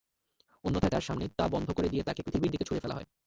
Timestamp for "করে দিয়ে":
1.71-2.03